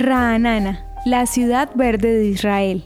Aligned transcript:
Ra'anana, 0.00 0.84
la 1.04 1.26
ciudad 1.26 1.70
verde 1.74 2.14
de 2.14 2.26
Israel. 2.26 2.84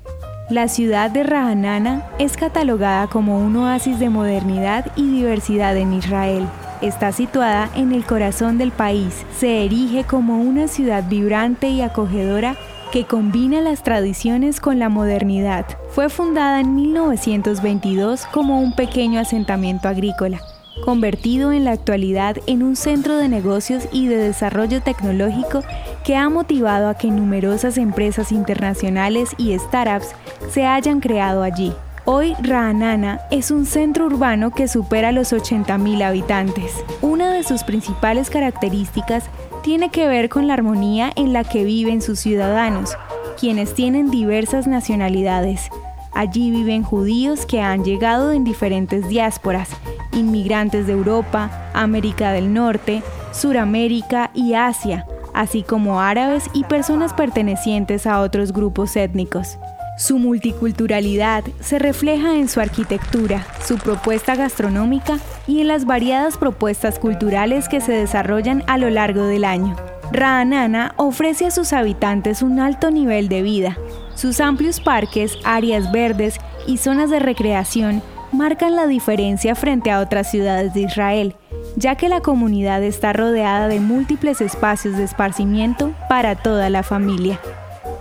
La 0.49 0.67
ciudad 0.67 1.11
de 1.11 1.23
Ra'anana 1.23 2.09
es 2.19 2.39
catalogada 2.39 3.07
como 3.09 3.39
un 3.39 3.55
oasis 3.55 3.99
de 3.99 4.09
modernidad 4.09 4.91
y 4.97 5.11
diversidad 5.11 5.77
en 5.77 5.93
Israel. 5.93 6.49
Está 6.81 7.13
situada 7.13 7.69
en 7.77 7.93
el 7.93 8.07
corazón 8.07 8.57
del 8.57 8.71
país. 8.71 9.27
Se 9.37 9.67
erige 9.67 10.05
como 10.05 10.41
una 10.41 10.69
ciudad 10.69 11.07
vibrante 11.07 11.69
y 11.69 11.83
acogedora 11.83 12.57
que 12.93 13.05
combina 13.05 13.61
las 13.61 13.83
tradiciones 13.83 14.59
con 14.59 14.79
la 14.79 14.89
modernidad. 14.89 15.67
Fue 15.91 16.09
fundada 16.09 16.61
en 16.61 16.75
1922 16.75 18.25
como 18.33 18.59
un 18.63 18.75
pequeño 18.75 19.21
asentamiento 19.21 19.87
agrícola 19.87 20.41
convertido 20.85 21.53
en 21.53 21.65
la 21.65 21.73
actualidad 21.73 22.37
en 22.47 22.63
un 22.63 22.77
centro 22.77 23.17
de 23.17 23.29
negocios 23.29 23.89
y 23.93 24.09
de 24.09 24.17
desarrollo 24.17 24.83
tecnológico 24.83 25.63
que 26.05 26.17
ha 26.17 26.29
motivado 26.29 26.89
a 26.89 26.95
que 26.95 27.11
numerosas 27.11 27.79
empresas 27.79 28.33
internacionales 28.33 29.31
y 29.39 29.57
startups 29.59 30.09
se 30.51 30.67
hayan 30.67 31.01
creado 31.01 31.43
allí. 31.43 31.73
Hoy 32.05 32.35
Ra'anana 32.43 33.21
es 33.31 33.53
un 33.53 33.65
centro 33.65 34.07
urbano 34.07 34.51
que 34.51 34.67
supera 34.67 35.13
los 35.13 35.33
80.000 35.33 36.03
habitantes. 36.03 36.85
Una 37.01 37.33
de 37.33 37.45
sus 37.45 37.63
principales 37.63 38.29
características 38.29 39.27
tiene 39.63 39.91
que 39.91 40.09
ver 40.09 40.29
con 40.29 40.49
la 40.49 40.55
armonía 40.55 41.13
en 41.15 41.33
la 41.33 41.45
que 41.45 41.63
viven 41.63 42.03
sus 42.03 42.19
ciudadanos, 42.19 42.97
quienes 43.39 43.75
tienen 43.75 44.11
diversas 44.11 44.67
nacionalidades. 44.67 45.71
Allí 46.15 46.51
viven 46.51 46.83
judíos 46.83 47.47
que 47.47 47.61
han 47.61 47.85
llegado 47.85 48.33
en 48.33 48.45
diferentes 48.45 49.09
diásporas, 49.09 49.71
inmigrantes 50.13 50.87
de 50.87 50.93
Europa, 50.93 51.71
América 51.75 52.33
del 52.33 52.53
Norte, 52.53 53.03
Suramérica 53.33 54.31
y 54.35 54.55
Asia, 54.55 55.07
así 55.33 55.63
como 55.63 56.01
árabes 56.01 56.51
y 56.53 56.65
personas 56.65 57.15
pertenecientes 57.15 58.07
a 58.07 58.21
otros 58.21 58.53
grupos 58.53 58.97
étnicos. 58.97 59.59
Su 59.99 60.19
multiculturalidad 60.19 61.45
se 61.61 61.79
refleja 61.79 62.37
en 62.37 62.49
su 62.49 62.61
arquitectura, 62.61 63.47
su 63.63 63.77
propuesta 63.77 64.35
gastronómica 64.35 65.19
y 65.47 65.61
en 65.61 65.69
las 65.69 65.85
variadas 65.85 66.39
propuestas 66.39 66.99
culturales 66.99 67.69
que 67.69 67.81
se 67.81 67.93
desarrollan 67.93 68.65
a 68.67 68.79
lo 68.79 68.91
largo 68.91 69.25
del 69.25 69.45
año. 69.45 69.77
Ra'anana 70.13 70.93
ofrece 70.99 71.47
a 71.47 71.51
sus 71.51 71.73
habitantes 71.73 72.43
un 72.43 72.61
alto 72.61 72.91
nivel 72.91 73.31
de 73.31 73.41
vida. 73.41 73.79
Sus 74.15 74.41
amplios 74.41 74.79
parques, 74.79 75.39
áreas 75.43 75.91
verdes 75.91 76.39
y 76.67 76.77
zonas 76.77 77.09
de 77.09 77.19
recreación 77.19 78.03
marcan 78.31 78.77
la 78.77 78.87
diferencia 78.87 79.55
frente 79.55 79.91
a 79.91 80.01
otras 80.01 80.31
ciudades 80.31 80.75
de 80.75 80.83
Israel, 80.83 81.35
ya 81.77 81.95
que 81.95 82.11
la 82.11 82.21
comunidad 82.21 82.83
está 82.83 83.15
rodeada 83.15 83.69
de 83.69 83.81
múltiples 83.81 84.43
espacios 84.43 84.99
de 84.99 85.05
esparcimiento 85.05 85.95
para 86.11 86.35
toda 86.35 86.69
la 86.69 86.83
familia. 86.83 87.41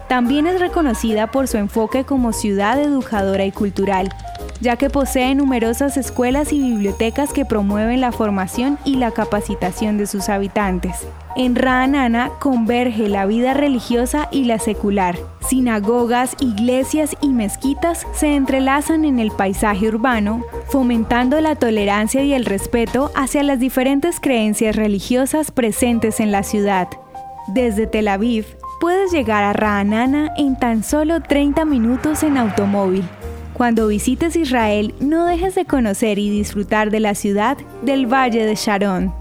También 0.09 0.47
es 0.47 0.59
reconocida 0.59 1.27
por 1.27 1.47
su 1.47 1.57
enfoque 1.57 2.03
como 2.03 2.33
ciudad 2.33 2.77
educadora 2.81 3.45
y 3.45 3.53
cultural, 3.53 4.09
ya 4.61 4.77
que 4.77 4.89
posee 4.89 5.35
numerosas 5.35 5.97
escuelas 5.97 6.53
y 6.53 6.61
bibliotecas 6.61 7.33
que 7.33 7.45
promueven 7.45 7.99
la 7.99 8.11
formación 8.11 8.77
y 8.85 8.95
la 8.95 9.11
capacitación 9.11 9.97
de 9.97 10.07
sus 10.07 10.29
habitantes. 10.29 10.95
En 11.35 11.55
Ra'anana 11.55 12.29
converge 12.39 13.09
la 13.09 13.25
vida 13.25 13.53
religiosa 13.53 14.27
y 14.31 14.45
la 14.45 14.59
secular. 14.59 15.17
Sinagogas, 15.39 16.35
iglesias 16.39 17.15
y 17.21 17.29
mezquitas 17.29 18.05
se 18.13 18.35
entrelazan 18.35 19.05
en 19.05 19.17
el 19.19 19.31
paisaje 19.31 19.87
urbano, 19.87 20.43
fomentando 20.67 21.39
la 21.41 21.55
tolerancia 21.55 22.23
y 22.23 22.33
el 22.33 22.45
respeto 22.45 23.11
hacia 23.15 23.43
las 23.43 23.59
diferentes 23.59 24.19
creencias 24.19 24.75
religiosas 24.75 25.51
presentes 25.51 26.19
en 26.19 26.31
la 26.31 26.43
ciudad. 26.43 26.89
Desde 27.47 27.87
Tel 27.87 28.09
Aviv, 28.09 28.45
puedes 28.79 29.11
llegar 29.11 29.43
a 29.43 29.53
Ra'anana 29.53 30.31
en 30.37 30.57
tan 30.57 30.83
solo 30.83 31.21
30 31.21 31.65
minutos 31.65 32.23
en 32.23 32.37
automóvil. 32.37 33.03
Cuando 33.61 33.89
visites 33.89 34.35
Israel, 34.35 34.95
no 34.99 35.27
dejes 35.27 35.53
de 35.53 35.65
conocer 35.65 36.17
y 36.17 36.31
disfrutar 36.31 36.89
de 36.89 36.99
la 36.99 37.13
ciudad 37.13 37.59
del 37.83 38.11
Valle 38.11 38.43
de 38.43 38.55
Sharon. 38.55 39.13